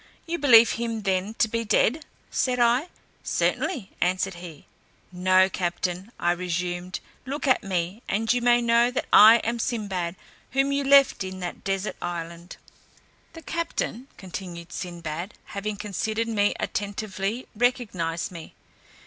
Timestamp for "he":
4.33-4.65